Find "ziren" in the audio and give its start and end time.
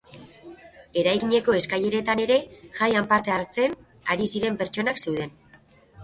4.33-4.57